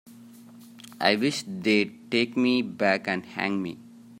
I 0.99 1.15
wish 1.15 1.43
they'd 1.47 2.09
take 2.09 2.35
me 2.35 2.63
back 2.63 3.07
and 3.07 3.23
hang 3.23 3.61
me. 3.61 3.77